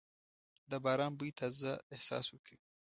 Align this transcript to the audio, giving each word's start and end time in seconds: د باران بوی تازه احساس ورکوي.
د 0.71 0.73
باران 0.83 1.11
بوی 1.19 1.31
تازه 1.39 1.71
احساس 1.95 2.25
ورکوي. 2.29 2.67